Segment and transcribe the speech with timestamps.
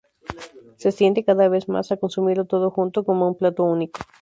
[0.77, 3.99] Se tiende cada vez más a consumirlo todo junto, como un plato único.